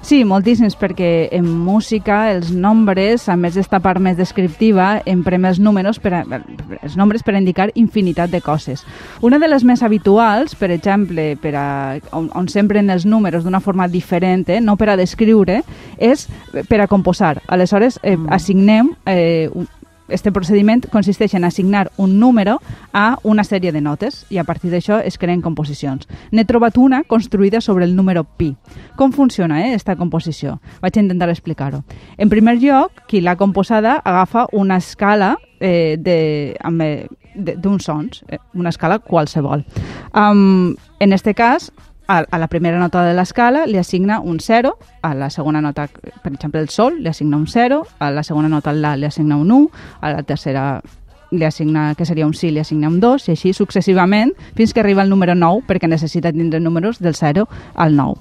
Sí, 0.05 0.19
moltíssims, 0.21 0.75
perquè 0.77 1.31
en 1.33 1.47
música 1.65 2.27
els 2.29 2.51
nombres, 2.53 3.23
a 3.25 3.33
més 3.41 3.55
d'esta 3.57 3.79
part 3.81 3.97
més 3.97 4.13
descriptiva, 4.19 4.99
emprem 5.09 5.47
els 5.49 5.57
números 5.57 5.97
per 5.97 6.11
a, 6.13 6.19
els 6.77 6.93
nombres 6.93 7.23
per 7.25 7.33
a 7.33 7.39
indicar 7.39 7.71
infinitat 7.73 8.29
de 8.29 8.37
coses. 8.45 8.83
Una 9.25 9.39
de 9.41 9.49
les 9.49 9.65
més 9.65 9.81
habituals, 9.81 10.53
per 10.59 10.69
exemple, 10.75 11.31
per 11.41 11.55
a, 11.57 11.65
on, 12.13 12.27
on 12.37 12.45
s'empren 12.53 12.93
els 12.93 13.07
números 13.09 13.47
d'una 13.47 13.63
forma 13.65 13.87
diferent, 13.89 14.45
eh, 14.53 14.59
no 14.61 14.75
per 14.77 14.91
a 14.93 14.99
descriure, 14.99 15.63
és 15.97 16.27
per 16.69 16.83
a 16.83 16.87
composar. 16.91 17.39
Aleshores, 17.49 17.97
eh, 18.03 18.13
mm. 18.13 18.29
assignem 18.37 18.93
eh, 19.09 19.49
este 20.07 20.31
procediment 20.31 20.85
consisteix 20.91 21.33
en 21.33 21.43
assignar 21.43 21.91
un 21.97 22.19
número 22.19 22.59
a 22.93 23.17
una 23.23 23.43
sèrie 23.43 23.71
de 23.71 23.81
notes 23.81 24.25
i 24.29 24.37
a 24.37 24.45
partir 24.45 24.71
d'això 24.71 24.99
es 25.03 25.17
creen 25.17 25.41
composicions. 25.41 26.07
N'he 26.31 26.45
trobat 26.45 26.77
una 26.77 27.03
construïda 27.03 27.61
sobre 27.61 27.85
el 27.85 27.95
número 27.95 28.23
pi. 28.23 28.53
Com 28.95 29.11
funciona 29.11 29.63
eh, 29.65 29.73
esta 29.73 29.95
composició? 29.95 30.59
Vaig 30.81 30.97
intentar 31.01 31.29
explicar-ho. 31.29 31.83
En 32.17 32.29
primer 32.29 32.57
lloc, 32.61 33.05
qui 33.09 33.21
l'ha 33.21 33.35
composada 33.35 33.99
agafa 34.03 34.47
una 34.53 34.77
escala 34.77 35.35
eh, 35.59 35.97
eh, 36.05 37.07
d'uns 37.35 37.83
sons, 37.83 38.23
eh, 38.27 38.39
una 38.53 38.69
escala 38.69 38.99
qualsevol. 38.99 39.65
Um, 40.13 40.75
en 40.99 41.13
este 41.13 41.33
cas, 41.33 41.71
a, 42.07 42.19
a 42.29 42.37
la 42.37 42.47
primera 42.47 42.79
nota 42.79 43.03
de 43.05 43.13
l'escala 43.13 43.65
li 43.65 43.77
assigna 43.77 44.19
un 44.19 44.39
0, 44.39 44.75
a 45.01 45.13
la 45.13 45.29
segona 45.29 45.61
nota, 45.61 45.87
per 46.23 46.33
exemple, 46.33 46.61
el 46.61 46.69
sol, 46.69 46.99
li 47.01 47.09
assigna 47.09 47.37
un 47.37 47.47
0, 47.47 47.81
a 47.99 48.11
la 48.11 48.23
segona 48.23 48.49
nota 48.49 48.71
el 48.71 48.81
la 48.81 48.95
li 48.95 49.05
assigna 49.05 49.37
un 49.37 49.51
1, 49.51 49.71
a 50.01 50.11
la 50.11 50.23
tercera 50.23 50.81
li 51.31 51.43
assigna, 51.43 51.95
que 51.95 52.05
seria 52.05 52.25
un 52.25 52.33
sí, 52.33 52.51
li 52.51 52.59
assigna 52.59 52.87
un 52.87 52.99
2, 52.99 53.27
i 53.27 53.33
així 53.33 53.53
successivament 53.53 54.33
fins 54.55 54.73
que 54.73 54.79
arriba 54.79 55.01
al 55.01 55.09
número 55.09 55.35
9, 55.35 55.65
perquè 55.67 55.89
necessita 55.89 56.31
tindre 56.31 56.59
números 56.59 56.99
del 56.99 57.15
0 57.15 57.47
al 57.73 57.95
9. 57.95 58.15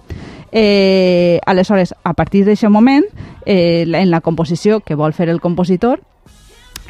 Eh, 0.57 1.41
aleshores, 1.47 1.95
a 2.05 2.15
partir 2.15 2.45
d'aquest 2.45 2.71
moment, 2.71 3.05
eh, 3.45 3.85
en 3.87 4.11
la 4.11 4.21
composició 4.21 4.81
que 4.81 4.95
vol 4.95 5.13
fer 5.13 5.29
el 5.29 5.41
compositor, 5.41 6.01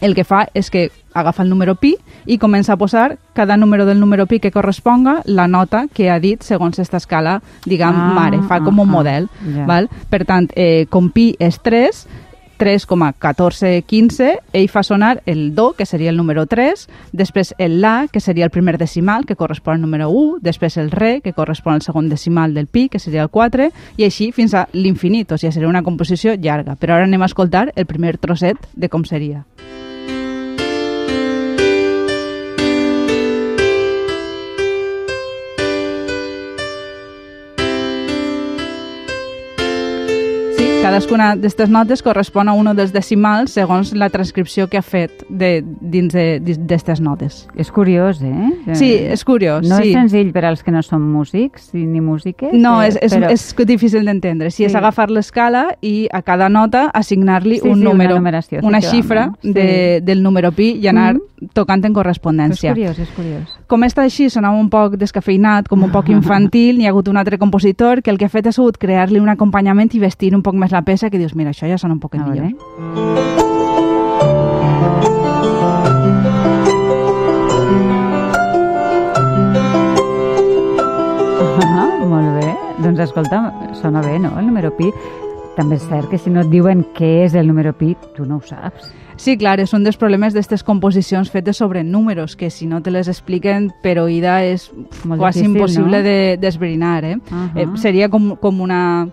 el 0.01 0.15
que 0.15 0.25
fa 0.25 0.47
és 0.55 0.71
que 0.71 0.91
agafa 1.15 1.45
el 1.45 1.51
número 1.51 1.77
pi 1.79 1.95
i 2.27 2.39
comença 2.43 2.75
a 2.75 2.77
posar 2.81 3.19
cada 3.35 3.57
número 3.57 3.87
del 3.87 4.01
número 4.01 4.27
pi 4.27 4.41
que 4.41 4.51
corresponga 4.51 5.23
la 5.25 5.47
nota 5.49 5.87
que 5.93 6.11
ha 6.11 6.19
dit 6.19 6.43
segons 6.43 6.79
aquesta 6.79 6.99
escala, 6.99 7.41
diguem, 7.65 7.95
ah, 7.95 8.13
mare. 8.15 8.43
Fa 8.49 8.61
com 8.65 8.81
un 8.81 8.89
ah, 8.89 8.93
model. 8.99 9.31
Yeah. 9.47 9.67
Val? 9.71 9.89
Per 10.11 10.25
tant, 10.27 10.51
eh, 10.57 10.87
com 10.91 11.11
pi 11.15 11.35
és 11.39 11.61
3, 11.63 12.07
3,1415, 12.59 14.39
ell 14.53 14.69
fa 14.71 14.83
sonar 14.87 15.23
el 15.27 15.55
do, 15.55 15.73
que 15.73 15.87
seria 15.87 16.11
el 16.11 16.17
número 16.17 16.47
3, 16.47 16.89
després 17.13 17.55
el 17.59 17.81
la, 17.83 18.07
que 18.11 18.21
seria 18.21 18.45
el 18.45 18.51
primer 18.51 18.79
decimal, 18.79 19.27
que 19.27 19.37
correspon 19.37 19.75
al 19.75 19.83
número 19.83 20.09
1, 20.11 20.39
després 20.41 20.77
el 20.79 20.91
re, 20.91 21.21
que 21.21 21.33
correspon 21.33 21.75
al 21.75 21.83
segon 21.83 22.09
decimal 22.09 22.55
del 22.55 22.67
pi, 22.67 22.89
que 22.89 22.99
seria 22.99 23.23
el 23.23 23.31
4, 23.31 23.71
i 23.97 24.05
així 24.07 24.33
fins 24.33 24.55
a 24.55 24.69
l'infinit, 24.73 25.33
o 25.33 25.39
sigui, 25.39 25.53
seria 25.53 25.69
una 25.69 25.83
composició 25.83 26.35
llarga. 26.35 26.77
Però 26.77 26.95
ara 26.97 27.05
anem 27.09 27.23
a 27.23 27.31
escoltar 27.31 27.71
el 27.75 27.87
primer 27.87 28.19
trosset 28.19 28.57
de 28.75 28.89
com 28.89 29.05
seria. 29.05 29.45
Cadascuna 40.85 41.31
d'aquestes 41.35 41.71
notes 41.73 42.03
correspon 42.05 42.49
a 42.49 42.55
un 42.57 42.69
dels 42.77 42.93
decimals 42.93 43.55
segons 43.57 43.93
la 43.97 44.11
transcripció 44.13 44.67
que 44.69 44.79
ha 44.79 44.85
fet 44.85 45.25
de, 45.29 45.63
dins 45.81 46.13
d'aquestes 46.15 47.01
notes. 47.01 47.45
És 47.57 47.71
curiós, 47.73 48.21
eh? 48.23 48.75
Sí, 48.77 48.93
és 48.95 49.25
curiós. 49.25 49.67
No 49.69 49.79
sí. 49.81 49.91
és 49.91 49.99
senzill 49.99 50.33
per 50.35 50.45
als 50.45 50.63
que 50.63 50.75
no 50.75 50.83
són 50.85 51.03
músics 51.13 51.71
ni 51.75 52.01
músiques. 52.05 52.53
No, 52.53 52.81
eh, 52.83 52.89
és, 52.93 52.99
és, 53.03 53.15
però... 53.17 53.31
és 53.33 53.47
difícil 53.67 54.05
d'entendre. 54.05 54.51
Si 54.51 54.63
sí. 54.63 54.65
és 54.69 54.75
agafar 54.75 55.09
l'escala 55.11 55.67
i 55.81 56.09
a 56.13 56.23
cada 56.23 56.49
nota 56.49 56.91
assignar-li 56.95 57.61
Sí, 57.61 57.69
un 57.69 57.79
sí, 57.79 57.81
una 57.81 57.91
número, 57.91 58.17
una 58.17 58.31
efectivament, 58.39 58.85
xifra 58.85 59.29
sí. 59.41 59.53
de, 59.53 60.01
del 60.05 60.23
número 60.23 60.53
pi 60.53 60.75
i 60.83 60.89
anar 60.89 61.15
Mhm. 61.15 61.49
tocant 61.53 61.85
en 61.85 61.93
Però 61.93 62.01
és 62.01 62.03
correspondència. 62.03 62.71
curiós, 62.73 62.99
és 62.99 63.09
curiós. 63.11 63.59
Com 63.67 63.83
està 63.87 64.05
així, 64.05 64.29
sonava 64.31 64.59
un 64.61 64.69
poc 64.71 64.99
descafeinat, 65.01 65.69
com 65.73 65.83
un 65.87 65.93
poc 65.95 66.11
infantil, 66.13 66.77
n'hi 66.79 66.87
ha 66.87 66.93
hagut 66.93 67.09
un 67.09 67.17
altre 67.17 67.39
compositor 67.41 68.03
que 68.05 68.13
el 68.13 68.19
que 68.21 68.29
ha 68.29 68.33
fet 68.33 68.47
ha 68.51 68.53
sigut 68.53 68.77
crear-li 68.79 69.23
un 69.23 69.33
acompanyament 69.33 69.95
i 69.97 70.03
vestir 70.05 70.35
un 70.37 70.45
poc 70.45 70.55
més 70.61 70.75
la 70.75 70.85
peça, 70.85 71.11
que 71.11 71.19
dius, 71.19 71.35
mira, 71.35 71.55
això 71.57 71.71
ja 71.71 71.81
sona 71.81 71.97
un 71.97 72.01
poc 72.05 72.15
A 72.19 72.25
veure. 72.25 72.53
millor. 72.53 73.65
Ah, 81.63 82.05
molt 82.09 82.31
bé. 82.41 82.51
Doncs 82.83 83.01
escolta, 83.09 83.41
sona 83.81 84.03
bé, 84.03 84.19
no?, 84.19 84.33
el 84.39 84.47
número 84.47 84.71
pi. 84.77 84.91
També 85.57 85.77
és 85.79 85.87
cert 85.87 86.11
que 86.11 86.19
si 86.19 86.33
no 86.35 86.43
et 86.43 86.51
diuen 86.51 86.83
què 86.97 87.13
és 87.25 87.35
el 87.39 87.47
número 87.47 87.73
pi, 87.79 87.95
tu 88.17 88.27
no 88.27 88.41
ho 88.41 88.47
saps. 88.47 88.91
Sí, 89.17 89.37
clar, 89.39 89.61
és 89.63 89.73
un 89.73 89.85
dels 89.87 89.97
problemes 89.97 90.35
d'aquestes 90.35 90.65
composicions 90.67 91.31
fetes 91.31 91.57
sobre 91.57 91.85
números, 91.85 92.35
que 92.37 92.51
si 92.51 92.67
no 92.67 92.83
te 92.83 92.91
les 92.91 93.07
expliquen 93.09 93.71
per 93.83 93.99
oïda 94.03 94.41
és 94.45 94.71
Molt 95.05 95.21
quasi 95.21 95.41
difícil, 95.41 95.57
impossible 95.57 95.99
no? 95.99 96.03
de- 96.03 96.37
d'esbrinar, 96.41 97.05
eh? 97.05 97.17
Ahà. 97.31 97.51
eh? 97.55 97.67
Seria 97.77 98.09
com, 98.09 98.35
com 98.37 98.61
una, 98.61 99.09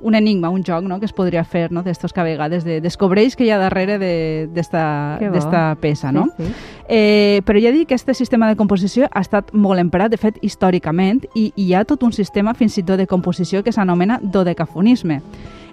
un 0.00 0.14
enigma, 0.14 0.50
un 0.50 0.62
joc 0.62 0.84
no? 0.84 1.00
que 1.00 1.06
es 1.06 1.12
podria 1.12 1.42
fer 1.44 1.72
no? 1.72 1.82
d'estos 1.82 2.12
que 2.12 2.20
a 2.20 2.24
vegades 2.24 2.62
de, 2.64 2.80
descobreix 2.80 3.34
que 3.34 3.44
hi 3.46 3.50
ha 3.50 3.58
darrere 3.58 3.98
de- 3.98 4.48
d'esta 4.52 5.18
d'esta 5.32 5.76
peça, 5.80 6.12
no? 6.12 6.26
Sí, 6.36 6.44
sí. 6.44 6.52
Eh, 6.88 7.42
però 7.44 7.60
ja 7.60 7.70
dic 7.70 7.90
que 7.90 7.98
aquest 7.98 8.14
sistema 8.16 8.48
de 8.48 8.56
composició 8.56 9.10
ha 9.12 9.20
estat 9.20 9.52
molt 9.52 9.80
emprat, 9.80 10.10
de 10.10 10.16
fet, 10.16 10.38
històricament, 10.40 11.26
i, 11.36 11.50
hi 11.54 11.74
ha 11.74 11.84
tot 11.84 12.02
un 12.02 12.14
sistema 12.16 12.54
fins 12.56 12.78
i 12.80 12.82
tot 12.82 12.96
de 12.96 13.06
composició 13.06 13.62
que 13.62 13.72
s'anomena 13.76 14.18
dodecafonisme. 14.22 15.20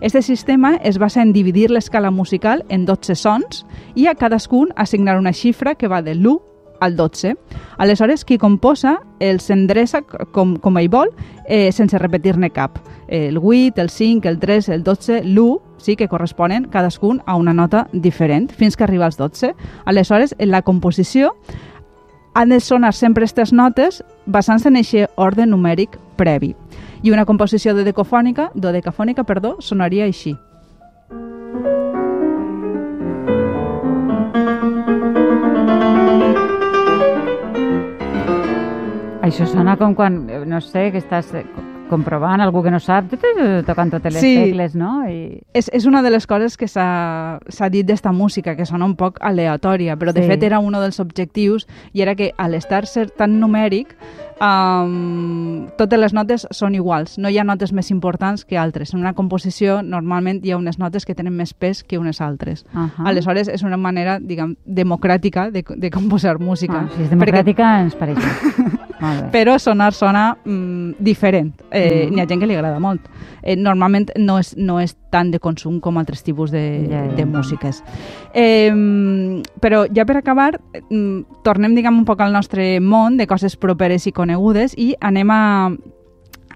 Este 0.01 0.21
sistema 0.21 0.75
es 0.83 0.99
basa 0.99 1.21
en 1.21 1.31
dividir 1.31 1.71
l'escala 1.71 2.11
musical 2.11 2.65
en 2.67 2.83
12 2.85 3.15
sons 3.15 3.63
i 3.95 4.07
a 4.07 4.15
cadascun 4.15 4.73
assignar 4.75 5.17
una 5.17 5.31
xifra 5.31 5.75
que 5.75 5.87
va 5.87 6.01
de 6.03 6.13
l'1 6.15 6.41
al 6.81 6.97
12. 6.97 7.37
Aleshores, 7.77 8.25
qui 8.25 8.37
composa 8.37 8.97
els 9.19 9.47
endreça 9.49 10.01
com, 10.03 10.57
com 10.59 10.77
ell 10.77 10.91
vol, 10.91 11.13
eh, 11.47 11.71
sense 11.71 11.97
repetir-ne 11.97 12.51
cap. 12.51 12.81
El 13.07 13.37
8, 13.37 13.81
el 13.81 13.89
5, 13.89 14.27
el 14.27 14.39
3, 14.39 14.69
el 14.75 14.83
12, 14.83 15.21
l'1, 15.23 15.61
sí 15.85 15.95
que 15.95 16.07
corresponen 16.09 16.65
cadascun 16.65 17.21
a 17.25 17.35
una 17.35 17.53
nota 17.53 17.87
diferent, 17.93 18.49
fins 18.51 18.75
que 18.75 18.83
arriba 18.83 19.05
als 19.05 19.17
12. 19.17 19.53
Aleshores, 19.85 20.35
en 20.39 20.51
la 20.51 20.63
composició 20.63 21.35
han 22.33 22.49
de 22.49 22.59
sonar 22.59 22.93
sempre 22.93 23.23
aquestes 23.23 23.53
notes 23.53 24.03
basant-se 24.25 24.67
en 24.67 24.81
aquest 24.81 25.13
ordre 25.15 25.45
numèric 25.45 25.95
previ. 26.17 26.55
I 27.05 27.13
una 27.13 27.25
composició 27.25 27.75
dodecafònica, 27.77 28.49
dodecafònica 28.55 29.23
perdó, 29.23 29.55
sonaria 29.61 30.09
així. 30.09 30.35
Això 39.25 39.47
sona 39.49 39.77
com 39.77 39.95
quan, 39.95 40.29
eh, 40.29 40.43
no 40.45 40.59
sé, 40.61 40.91
que 40.91 40.99
estàs 40.99 41.31
eh, 41.33 41.45
comprovant 41.89 42.41
algú 42.41 42.63
que 42.63 42.71
no 42.71 42.79
sap, 42.79 43.05
tocant 43.65 43.91
totes 43.91 44.13
les 44.13 44.21
Sí. 44.21 44.35
tecles, 44.35 44.75
no? 44.75 45.03
I... 45.07 45.41
És, 45.53 45.69
és 45.73 45.85
una 45.85 46.01
de 46.01 46.09
les 46.11 46.25
coses 46.27 46.57
que 46.57 46.67
s'ha 46.67 47.39
dit 47.71 47.85
d'esta 47.85 48.11
música, 48.11 48.55
que 48.55 48.65
sona 48.65 48.85
un 48.85 48.95
poc 48.95 49.17
aleatòria, 49.21 49.95
però 49.97 50.13
de 50.13 50.21
Sí. 50.23 50.27
fet 50.27 50.43
era 50.43 50.59
un 50.59 50.73
dels 50.73 50.99
objectius 50.99 51.67
i 51.93 52.01
era 52.01 52.15
que 52.15 52.33
a 52.37 52.47
l'estar 52.49 52.85
ser 52.85 53.09
tan 53.11 53.39
numèric 53.39 53.95
um, 54.41 55.67
totes 55.77 55.99
les 55.99 56.13
notes 56.13 56.47
són 56.51 56.75
iguals, 56.75 57.17
no 57.21 57.29
hi 57.29 57.37
ha 57.39 57.43
notes 57.47 57.71
més 57.73 57.89
importants 57.91 58.45
que 58.45 58.57
altres. 58.57 58.93
En 58.93 58.99
una 59.03 59.13
composició 59.13 59.81
normalment 59.83 60.41
hi 60.45 60.51
ha 60.51 60.57
unes 60.57 60.79
notes 60.79 61.05
que 61.05 61.15
tenen 61.15 61.35
més 61.35 61.53
pes 61.53 61.83
que 61.83 61.97
unes 61.99 62.21
altres. 62.21 62.65
Ahà. 62.73 63.05
Aleshores 63.11 63.47
és 63.47 63.63
una 63.63 63.77
manera, 63.77 64.19
diguem, 64.19 64.55
democràtica 64.65 65.49
de, 65.51 65.63
de 65.67 65.91
composar 65.91 66.39
música. 66.39 66.85
Ah, 66.85 66.89
si 66.95 67.03
és 67.03 67.09
Perquè- 67.09 67.15
democràtica, 67.15 67.71
ens 67.81 67.95
pareix. 67.95 68.19
Molt 68.99 69.21
bé. 69.23 69.29
però 69.35 69.57
sonar 69.59 69.93
sona 69.93 70.37
mm, 70.43 70.95
diferent. 70.99 71.53
Eh, 71.75 72.05
Mm. 72.05 72.15
N'hi 72.15 72.21
ha 72.21 72.27
gent 72.27 72.39
que 72.39 72.47
li 72.47 72.55
agrada 72.55 72.79
molt. 72.79 73.01
Eh, 73.43 73.55
normalment 73.55 74.09
no 74.17 74.39
és, 74.39 74.55
no 74.57 74.79
és 74.79 74.95
tant 75.11 75.29
de 75.31 75.39
consum 75.39 75.79
com 75.79 75.97
altres 75.97 76.23
tipus 76.23 76.51
de, 76.51 76.87
Ja, 76.89 77.05
ja. 77.05 77.15
de 77.15 77.25
músiques. 77.25 77.83
Eh, 78.33 78.71
però 79.61 79.85
ja 79.93 80.05
per 80.05 80.17
acabar, 80.17 80.59
mm, 80.89 81.41
tornem 81.43 81.75
diguem, 81.75 81.97
un 81.97 82.05
poc 82.05 82.21
al 82.21 82.33
nostre 82.33 82.79
món 82.79 83.17
de 83.17 83.27
coses 83.27 83.55
properes 83.55 84.07
i 84.07 84.11
conegudes 84.11 84.73
i 84.77 84.95
anem 85.01 85.31
a, 85.31 85.41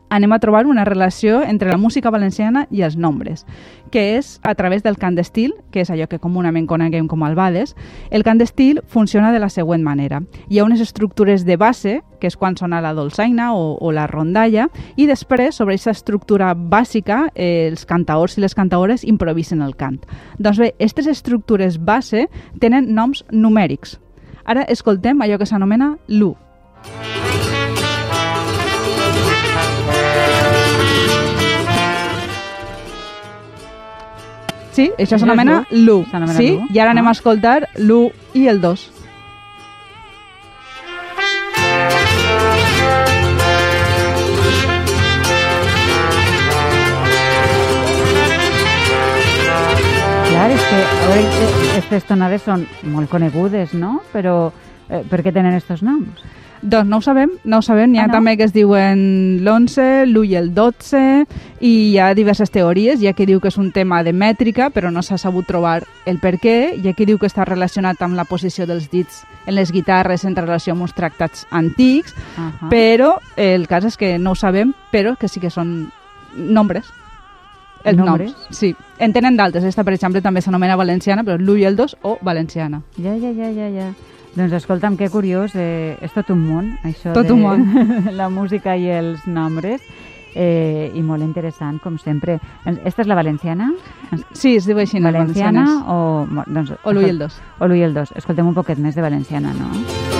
anem 0.10 0.34
a 0.34 0.40
trobar 0.40 0.66
una 0.68 0.86
relació 0.86 1.42
entre 1.44 1.70
la 1.70 1.78
música 1.78 2.10
valenciana 2.10 2.66
i 2.72 2.82
els 2.82 2.98
nombres, 2.98 3.46
que 3.92 4.18
és 4.18 4.40
a 4.44 4.56
través 4.56 4.84
del 4.84 4.98
cant 4.98 5.16
d'estil, 5.16 5.54
que 5.72 5.82
és 5.82 5.90
allò 5.90 6.08
que 6.10 6.20
comunament 6.20 6.68
coneguem 6.68 7.08
com 7.08 7.24
albades. 7.24 7.76
El 8.10 8.26
cant 8.26 8.42
d'estil 8.42 8.82
funciona 8.88 9.32
de 9.32 9.40
la 9.40 9.50
següent 9.50 9.84
manera. 9.86 10.22
Hi 10.50 10.60
ha 10.60 10.66
unes 10.66 10.82
estructures 10.82 11.46
de 11.46 11.58
base, 11.58 12.02
que 12.20 12.28
és 12.28 12.36
quan 12.36 12.58
sona 12.58 12.82
la 12.82 12.94
dolçaina 12.94 13.54
o, 13.54 13.78
o 13.80 13.94
la 13.96 14.08
rondalla, 14.08 14.68
i 14.96 15.08
després, 15.08 15.56
sobre 15.56 15.76
aquesta 15.76 15.96
estructura 15.96 16.54
bàsica, 16.54 17.30
eh, 17.36 17.70
els 17.70 17.86
cantaors 17.86 18.38
i 18.38 18.44
les 18.44 18.58
cantaores 18.58 19.06
improvisen 19.08 19.62
el 19.62 19.78
cant. 19.78 20.02
Doncs 20.38 20.60
bé, 20.60 20.74
aquestes 20.76 21.08
estructures 21.08 21.80
base 21.80 22.28
tenen 22.60 22.94
noms 22.96 23.24
numèrics. 23.32 24.00
Ara 24.50 24.66
escoltem 24.66 25.22
allò 25.22 25.38
que 25.38 25.46
s'anomena 25.46 25.96
l'U. 26.08 26.34
Sí, 34.80 34.88
això 34.98 35.18
s'anomena 35.20 35.58
l'U. 35.76 36.06
Sí, 36.40 36.54
l'U. 36.56 36.68
i 36.72 36.80
ara 36.80 36.94
anem 36.96 37.10
a 37.10 37.12
escoltar 37.12 37.58
l'U 37.84 38.06
i 38.34 38.48
el 38.48 38.62
2. 38.64 38.86
Clar, 50.30 50.50
és 50.56 50.64
que 50.70 50.82
aquestes 51.74 52.08
tonades 52.08 52.46
són 52.48 52.64
molt 52.94 53.12
conegudes, 53.12 53.74
no? 53.76 53.98
Però 54.14 54.36
eh, 54.88 55.04
per 55.10 55.20
què 55.26 55.34
tenen 55.36 55.58
aquests 55.58 55.84
noms? 55.84 56.24
Doncs 56.62 56.90
no 56.90 56.98
ho 56.98 57.02
sabem, 57.02 57.30
no 57.46 57.58
ho 57.60 57.62
sabem. 57.64 57.92
N'hi 57.92 58.00
ha 58.00 58.04
Ah, 58.04 58.08
no? 58.08 58.14
també 58.18 58.36
que 58.36 58.44
es 58.44 58.52
diuen 58.52 59.40
l'11, 59.40 60.04
l'1 60.10 60.26
i 60.28 60.36
el 60.36 60.54
12, 60.54 61.26
i 61.62 61.70
hi 61.92 61.98
ha 62.00 62.14
diverses 62.14 62.52
teories. 62.52 63.02
Hi 63.02 63.08
ha 63.08 63.14
qui 63.14 63.26
diu 63.26 63.40
que 63.40 63.48
és 63.48 63.58
un 63.58 63.72
tema 63.72 64.04
de 64.04 64.12
mètrica, 64.12 64.70
però 64.70 64.92
no 64.92 65.02
s'ha 65.02 65.18
sabut 65.18 65.48
trobar 65.48 65.84
el 66.06 66.20
per 66.20 66.36
què. 66.38 66.76
Hi 66.76 66.90
ha 66.90 66.94
qui 66.94 67.06
diu 67.08 67.18
que 67.18 67.28
està 67.28 67.46
relacionat 67.48 68.02
amb 68.02 68.16
la 68.20 68.26
posició 68.26 68.68
dels 68.68 68.90
dits 68.92 69.24
en 69.48 69.56
les 69.56 69.72
guitarres 69.72 70.26
en 70.26 70.36
relació 70.36 70.74
amb 70.74 70.82
uns 70.84 70.94
tractats 70.94 71.48
antics, 71.50 72.14
Ahà. 72.38 72.68
però 72.70 73.16
el 73.38 73.66
cas 73.68 73.86
és 73.86 73.96
que 73.98 74.18
no 74.20 74.32
ho 74.32 74.36
sabem, 74.36 74.74
però 74.92 75.16
que 75.18 75.28
sí 75.30 75.40
que 75.40 75.50
són 75.50 75.90
nombres. 76.36 76.86
Els 77.86 77.96
Nombres? 77.96 78.34
noms, 78.34 78.48
sí. 78.58 78.76
En 79.00 79.14
tenen 79.14 79.38
d'altres. 79.38 79.64
Esta, 79.64 79.86
per 79.86 79.94
exemple, 79.94 80.22
també 80.22 80.42
s'anomena 80.42 80.76
valenciana, 80.76 81.24
però 81.24 81.38
l'1 81.40 81.60
i 81.62 81.64
el 81.64 81.78
2 81.78 81.96
o 82.02 82.18
valenciana. 82.22 82.82
Ja, 82.98 83.16
ja, 83.16 83.32
ja, 83.32 83.50
ja, 83.56 83.70
ja. 83.70 83.94
Doncs 84.36 84.54
escolta'm, 84.54 84.96
que 84.96 85.10
curiós, 85.10 85.52
eh, 85.56 85.98
és 86.02 86.14
tot 86.14 86.30
un 86.30 86.46
món, 86.48 86.78
això 86.86 87.14
Tot 87.14 87.28
de 87.28 87.34
un 87.34 87.42
món. 87.42 87.66
la 88.20 88.30
música 88.30 88.76
i 88.78 88.86
els 88.90 89.26
nombres, 89.28 89.82
eh, 90.36 90.92
i 90.94 91.02
molt 91.02 91.24
interessant, 91.26 91.80
com 91.82 91.98
sempre. 91.98 92.38
Ens- 92.66 92.80
Esta 92.86 93.02
és 93.02 93.08
la 93.10 93.16
valenciana? 93.18 93.72
Sí, 94.32 94.56
es 94.58 94.66
diu 94.70 94.78
així. 94.80 95.02
Valenciana 95.02 95.66
o... 95.90 96.00
Doncs, 96.46 96.76
O 96.84 96.94
l'1 96.94 97.08
i 97.08 97.10
el 97.10 97.20
2. 97.26 97.42
O 97.60 97.66
l'1 97.68 97.78
i 97.82 97.84
el 97.90 97.94
2. 97.98 98.14
Escoltem 98.22 98.48
un 98.48 98.54
poquet 98.56 98.78
més 98.80 98.96
de 98.96 99.02
valenciana, 99.02 99.52
no? 99.58 100.19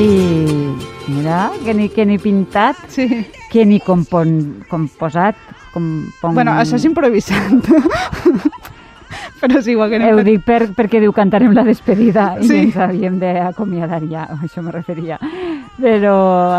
Ei, 0.00 0.74
mira, 1.08 1.50
que 1.62 1.74
ni, 1.74 1.88
que 1.90 2.06
ni 2.06 2.16
pintat, 2.18 2.76
Sí. 2.88 3.26
que 3.50 3.66
ni 3.66 3.80
compon, 3.80 4.64
composat, 4.70 5.36
compon... 5.74 6.32
Bueno, 6.34 6.52
això 6.56 6.76
és 6.78 6.86
improvisant. 6.88 7.60
Però 9.40 9.60
sí, 9.64 9.74
ho 9.74 9.82
haguem 9.82 10.02
Ho 10.06 10.16
fet. 10.20 10.26
dic 10.26 10.42
per, 10.46 10.60
perquè 10.76 11.00
diu 11.00 11.12
cantarem 11.12 11.52
la 11.56 11.64
despedida 11.64 12.34
i 12.40 12.46
Sí. 12.48 12.56
ens 12.62 12.76
havíem 12.80 13.18
d'acomiadar 13.20 14.00
ja, 14.08 14.22
a 14.24 14.38
això 14.46 14.62
me 14.64 14.72
referia. 14.72 15.18
Però, 15.80 16.14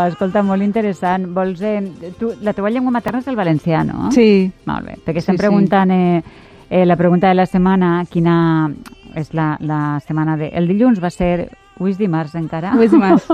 escolta, 0.06 0.42
molt 0.46 0.62
interessant. 0.62 1.26
Vols, 1.34 1.60
eh, 1.62 1.80
tu, 2.20 2.30
la 2.42 2.52
teva 2.54 2.70
llengua 2.70 2.92
materna 2.94 3.20
és 3.22 3.26
el 3.30 3.36
valencià, 3.38 3.82
no? 3.86 4.12
Sí, 4.14 4.52
Molt 4.66 4.86
bé, 4.86 4.98
perquè 5.04 5.18
estem 5.18 5.34
sí. 5.34 5.42
preguntant 5.42 5.90
eh, 5.90 6.22
eh, 6.70 6.84
la 6.86 6.94
pregunta 6.96 7.26
de 7.26 7.34
la 7.40 7.46
setmana, 7.46 8.04
quina 8.10 8.70
és 9.16 9.34
la, 9.34 9.56
la 9.60 9.98
setmana 10.06 10.36
de... 10.36 10.52
El 10.54 10.68
dilluns 10.70 11.02
va 11.02 11.10
ser... 11.10 11.48
Avui 11.82 11.90
és 11.90 11.98
dimarts 11.98 12.36
encara? 12.38 12.76
ho 12.76 12.82
és 12.84 12.92
dimarts. 12.94 13.26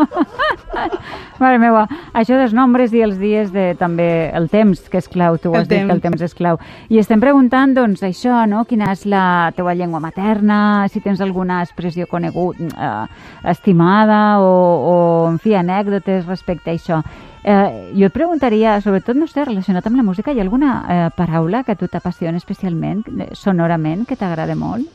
Mare 1.43 1.59
meva, 1.61 1.85
això 2.17 2.39
dels 2.39 2.55
nombres 2.57 2.95
i 2.97 3.03
els 3.05 3.19
dies 3.21 3.53
de 3.53 3.75
també 3.79 4.31
el 4.35 4.49
temps, 4.49 4.81
que 4.89 4.99
és 5.03 5.09
clau, 5.13 5.37
tu 5.39 5.53
El 5.53 5.61
has 5.61 5.69
dit 5.69 5.77
que 5.77 5.85
el 5.85 6.01
temps. 6.01 6.17
temps 6.17 6.25
és 6.25 6.35
clau. 6.35 6.57
I 6.89 6.99
estem 7.03 7.21
preguntant, 7.21 7.75
doncs, 7.77 8.03
això, 8.07 8.41
no? 8.49 8.65
Quina 8.65 8.89
és 8.95 9.05
la 9.07 9.53
teua 9.57 9.75
llengua 9.77 10.01
materna, 10.01 10.89
si 10.89 11.03
tens 11.05 11.21
alguna 11.21 11.61
expressió 11.63 12.09
conegut, 12.09 12.57
eh, 12.59 13.07
estimada 13.53 14.41
o, 14.41 14.53
o, 14.93 14.95
en 15.29 15.39
fi, 15.39 15.55
anècdotes 15.55 16.25
respecte 16.27 16.73
a 16.73 16.79
això. 16.79 17.03
Eh, 17.45 17.93
jo 17.97 18.09
et 18.09 18.15
preguntaria, 18.15 18.79
sobretot, 18.81 19.17
no 19.17 19.29
sé, 19.29 19.45
relacionat 19.45 19.87
amb 19.87 20.01
la 20.01 20.07
música, 20.09 20.33
hi 20.33 20.41
ha 20.41 20.47
alguna 20.47 20.73
eh, 20.89 21.11
paraula 21.17 21.63
que 21.65 21.77
a 21.77 21.79
tu 21.79 21.87
t'apassiona 21.89 22.41
especialment, 22.41 23.05
eh, 23.13 23.29
sonorament, 23.37 24.07
que 24.09 24.17
t'agrada 24.17 24.57
molt? 24.57 24.89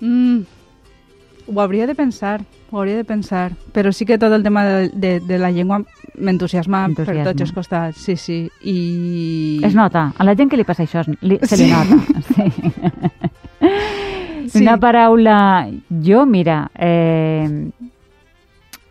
Mm, 0.00 0.44
ho 1.46 1.60
hauria 1.60 1.86
de 1.86 1.94
pensar, 1.94 2.40
ho 2.70 2.78
hauria 2.78 2.96
de 2.96 3.04
pensar. 3.04 3.52
Però 3.72 3.92
sí 3.92 4.04
que 4.06 4.18
tot 4.18 4.32
el 4.32 4.42
tema 4.42 4.64
de, 4.64 4.88
de, 4.88 5.20
de 5.20 5.38
la 5.38 5.50
llengua 5.50 5.82
m'entusiasma 6.18 6.88
per 6.96 7.06
tots 7.24 7.40
els 7.42 7.52
costats. 7.52 7.98
Sí, 7.98 8.16
sí. 8.16 8.38
I... 8.62 9.60
Es 9.64 9.74
nota. 9.74 10.12
A 10.16 10.24
la 10.24 10.34
gent 10.36 10.50
que 10.50 10.56
li 10.60 10.64
passa 10.64 10.84
això 10.86 11.02
li, 11.20 11.38
se 11.42 11.56
li 11.56 11.66
Sí. 11.66 11.72
nota. 11.72 11.96
Sí. 12.34 13.70
Sí. 14.48 14.60
Una 14.62 14.76
paraula... 14.78 15.68
Jo, 16.04 16.26
mira, 16.26 16.70
eh, 16.76 17.70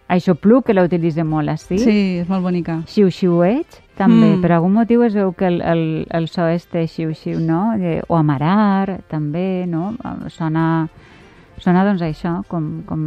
això 0.09 0.33
plu, 0.35 0.61
que 0.65 0.73
la 0.73 0.83
utilitzem 0.83 1.27
molt 1.29 1.49
així. 1.53 1.77
Sí, 1.79 1.95
és 2.23 2.27
molt 2.29 2.43
bonica. 2.43 2.79
Xiu-xiueig, 2.89 3.77
també. 3.97 4.33
Mm. 4.33 4.41
Per 4.43 4.51
algun 4.57 4.73
motiu 4.75 5.03
es 5.05 5.13
veu 5.15 5.31
que 5.37 5.47
el, 5.47 5.61
el, 5.61 5.83
el 6.09 6.27
so 6.27 6.47
este 6.49 6.87
xiu-xiu, 6.89 7.39
no? 7.39 7.75
Eh, 7.77 8.01
o 8.07 8.17
amarar, 8.17 8.99
també, 9.13 9.63
no? 9.69 9.93
Eh, 10.03 10.29
Sona, 10.33 10.87
sona 11.63 11.85
doncs 11.87 12.03
això, 12.03 12.35
com, 12.51 12.69
com, 12.89 13.03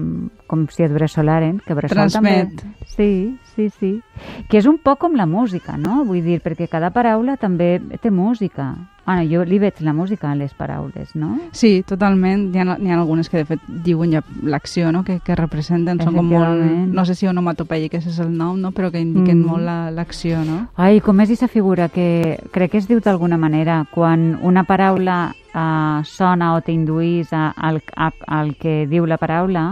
com 0.47 0.67
si 0.71 0.83
et 0.87 0.93
bressolaren, 0.93 1.61
que 1.67 1.75
bressol 1.75 1.97
Transmet. 2.11 2.57
també... 2.61 2.75
Sí, 2.97 3.39
sí, 3.55 3.69
sí. 3.71 4.01
Que 4.49 4.59
és 4.59 4.67
un 4.67 4.79
poc 4.79 4.99
com 5.03 5.15
la 5.19 5.27
música, 5.27 5.77
no? 5.77 6.05
Vull 6.09 6.23
dir, 6.25 6.41
perquè 6.41 6.69
cada 6.69 6.91
paraula 6.91 7.37
també 7.37 7.81
té 8.01 8.11
música. 8.11 8.75
Bueno, 9.07 9.23
jo 9.31 9.45
li 9.47 9.61
veig 9.63 9.79
la 9.87 9.93
música 9.95 10.33
a 10.33 10.35
les 10.35 10.53
paraules, 10.55 11.13
no? 11.15 11.37
Sí, 11.55 11.85
totalment. 11.87 12.49
N'hi 12.51 12.59
ha, 12.59 12.65
n'hi 12.79 12.91
ha 12.91 12.97
algunes 12.99 13.29
que, 13.31 13.39
de 13.39 13.45
fet, 13.45 13.61
diuen 13.85 14.11
ja 14.17 14.23
l'acció 14.43 14.91
no? 14.91 15.05
que, 15.07 15.21
que 15.23 15.37
representen. 15.39 16.01
Són 16.03 16.17
com 16.17 16.27
molt... 16.27 16.65
No 16.91 17.05
sé 17.07 17.15
si 17.15 17.29
onomatopeia, 17.31 17.89
que 17.93 18.01
és 18.01 18.19
el 18.19 18.33
nom, 18.37 18.59
no? 18.59 18.73
però 18.73 18.91
que 18.91 18.99
indiquen 18.99 19.43
Mm. 19.45 19.47
molt 19.47 19.63
la- 19.63 19.91
l'acció, 19.95 20.41
no? 20.45 20.69
Ai, 20.75 21.01
com 21.01 21.21
és 21.21 21.29
aquesta 21.31 21.47
figura 21.47 21.89
que 21.89 22.39
crec 22.51 22.73
que 22.73 22.79
es 22.83 22.89
diu 22.89 22.99
d'alguna 23.01 23.37
manera 23.39 23.85
quan 23.95 24.39
una 24.43 24.65
paraula 24.65 25.35
uh, 25.55 26.03
sona 26.05 26.55
o 26.57 26.61
t'induís 26.63 27.31
al, 27.33 27.83
a, 27.95 28.11
al 28.27 28.57
que 28.57 28.87
diu 28.91 29.07
la 29.07 29.19
paraula, 29.23 29.69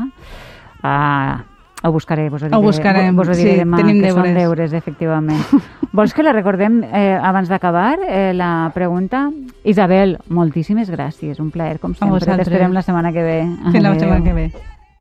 uh, 0.85 1.43
ho 1.85 1.93
buscaré, 1.93 2.31
vos 2.31 2.43
ho 2.43 2.47
diré, 2.47 2.57
Ho 2.57 2.63
buscarem, 2.63 3.17
vos 3.17 3.29
ho 3.29 3.35
diré 3.37 3.53
sí, 3.53 3.59
demà, 3.61 3.77
tenim 3.77 4.01
que 4.01 4.13
són 4.13 4.23
deures. 4.23 4.39
deures, 4.39 4.73
efectivament. 4.73 5.43
Vols 5.95 6.15
que 6.17 6.25
la 6.25 6.33
recordem 6.33 6.81
eh, 6.85 7.19
abans 7.21 7.49
d'acabar, 7.53 7.99
eh, 8.09 8.33
la 8.35 8.71
pregunta? 8.75 9.27
Isabel, 9.65 10.17
moltíssimes 10.29 10.89
gràcies, 10.91 11.41
un 11.45 11.51
plaer, 11.53 11.79
com 11.81 11.93
sempre. 11.95 12.25
T'esperem 12.25 12.73
la 12.73 12.83
setmana 12.83 13.13
que 13.13 13.23
ve. 13.23 13.41
Fins 13.71 13.85
la 13.85 13.99
setmana 13.99 14.25
que 14.25 14.33
ve. 14.33 14.49